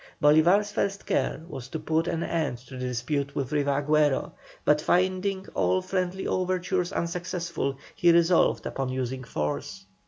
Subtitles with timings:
[0.19, 4.31] Bolívar's first care was to put an end to the dispute with Riva Agüero,
[4.65, 9.85] but finding all friendly overtures unsuccessful, he resolved upon using force.